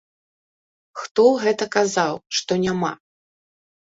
Хто 1.01 1.25
гэта 1.43 1.67
казаў, 1.75 2.13
што 2.39 2.57
няма?! 2.65 2.91